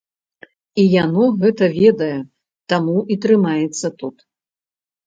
[0.83, 2.17] І яно гэта ведае,
[2.75, 4.17] таму і трымаецца тут.